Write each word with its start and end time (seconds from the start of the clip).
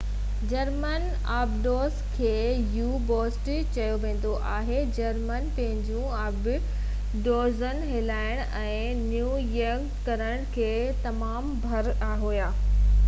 German 0.51 1.03
آبدوز 1.33 1.97
کي 2.13 2.29
U boats 2.77 3.35
چيو 3.75 3.99
ويندو 4.05 4.31
هو 4.45 4.77
جرمن 4.99 5.45
پنهنجيون 5.57 6.15
آبدوزون 6.21 7.83
هلائڻ 7.91 8.41
۽ 8.61 8.79
نيويگيٽ 9.03 9.91
ڪرڻ 10.09 10.49
۾ 10.63 10.71
تمام 11.05 11.53
ڀَڙ 11.67 11.87
هئا 12.23 12.49